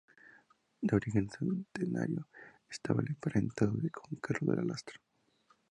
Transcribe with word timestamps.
De 0.81 0.95
origen 0.95 1.29
santanderino, 1.29 2.25
estaba 2.67 3.03
emparentado 3.07 3.73
con 3.93 4.17
Carlos 4.19 4.55
de 4.55 4.55
la 4.63 4.67
Lastra. 4.67 4.99